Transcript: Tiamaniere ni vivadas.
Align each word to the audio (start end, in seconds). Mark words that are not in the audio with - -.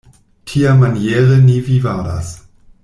Tiamaniere 0.51 1.37
ni 1.49 1.59
vivadas. 1.71 2.35